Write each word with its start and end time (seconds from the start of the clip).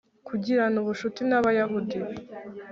kugirana 0.27 0.77
ubucuti 0.79 1.21
n'abayahudi 1.29 1.97